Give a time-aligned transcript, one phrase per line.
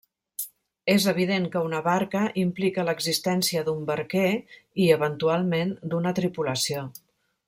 [0.93, 6.87] És evident que una barca implica l’existència d’un barquer i, eventualment, d’una tripulació.